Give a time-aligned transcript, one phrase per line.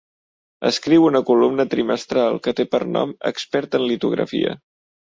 [0.69, 4.61] Escriu una columna trimestral que té per nom "Expert en litografia".